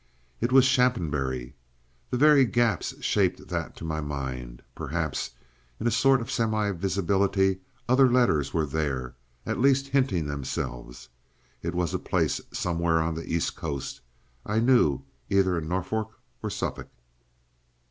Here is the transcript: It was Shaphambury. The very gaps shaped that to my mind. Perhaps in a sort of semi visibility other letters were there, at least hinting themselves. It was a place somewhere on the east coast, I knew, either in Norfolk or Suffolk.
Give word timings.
It 0.39 0.51
was 0.51 0.65
Shaphambury. 0.65 1.53
The 2.09 2.17
very 2.17 2.43
gaps 2.45 2.95
shaped 3.03 3.49
that 3.49 3.75
to 3.75 3.83
my 3.83 4.01
mind. 4.01 4.63
Perhaps 4.73 5.35
in 5.79 5.85
a 5.85 5.91
sort 5.91 6.21
of 6.21 6.31
semi 6.31 6.71
visibility 6.71 7.59
other 7.87 8.09
letters 8.11 8.51
were 8.51 8.65
there, 8.65 9.13
at 9.45 9.59
least 9.59 9.89
hinting 9.89 10.25
themselves. 10.25 11.09
It 11.61 11.75
was 11.75 11.93
a 11.93 11.99
place 11.99 12.41
somewhere 12.51 12.99
on 12.99 13.13
the 13.13 13.31
east 13.31 13.55
coast, 13.55 14.01
I 14.43 14.59
knew, 14.59 15.03
either 15.29 15.55
in 15.55 15.67
Norfolk 15.67 16.19
or 16.41 16.49
Suffolk. 16.49 16.89